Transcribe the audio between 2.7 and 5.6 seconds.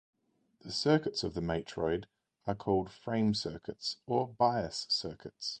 frame circuits or bias circuits.